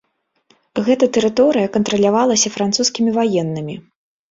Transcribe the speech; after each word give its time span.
Гэта 0.87 1.09
тэрыторыя 1.17 1.67
кантралявалася 1.77 2.53
французскімі 2.57 3.17
ваеннымі. 3.21 3.81